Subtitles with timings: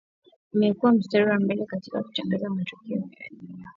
[0.53, 3.69] imekua mstari wa mbele katika kutangaza matukio muhimu ya dunia